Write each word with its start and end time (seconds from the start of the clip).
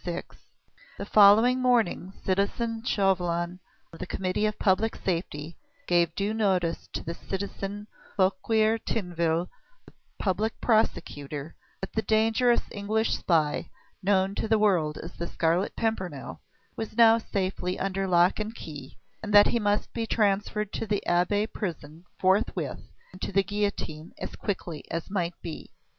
VI 0.03 0.23
The 0.97 1.05
following 1.05 1.59
morning 1.61 2.11
citizen 2.23 2.81
Chauvelin, 2.83 3.59
of 3.93 3.99
the 3.99 4.07
Committee 4.07 4.47
of 4.47 4.57
Public 4.57 4.95
Safety, 4.95 5.57
gave 5.85 6.15
due 6.15 6.33
notice 6.33 6.87
to 6.93 7.13
citizen 7.13 7.85
Fouquier 8.17 8.79
Tinville, 8.79 9.47
the 9.85 9.93
Public 10.17 10.59
Prosecutor, 10.59 11.53
that 11.81 11.93
the 11.93 12.01
dangerous 12.01 12.61
English 12.71 13.15
spy, 13.15 13.69
known 14.01 14.33
to 14.33 14.47
the 14.47 14.57
world 14.57 14.97
as 14.97 15.11
the 15.17 15.27
Scarlet 15.27 15.75
Pimpernel, 15.75 16.41
was 16.75 16.97
now 16.97 17.19
safely 17.19 17.77
under 17.77 18.07
lock 18.07 18.39
and 18.39 18.55
key, 18.55 18.97
and 19.21 19.31
that 19.35 19.49
he 19.49 19.59
must 19.59 19.93
be 19.93 20.07
transferred 20.07 20.73
to 20.73 20.87
the 20.87 21.03
Abbaye 21.05 21.45
prison 21.45 22.05
forthwith 22.19 22.79
and 23.11 23.21
to 23.21 23.31
the 23.31 23.43
guillotine 23.43 24.13
as 24.17 24.35
quickly 24.35 24.83
as 24.89 25.11
might 25.11 25.39
be. 25.43 25.69